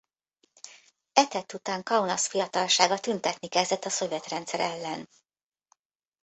[1.13, 5.09] E tett után Kaunas fiatalsága tüntetni kezdett a szovjet rendszer ellen.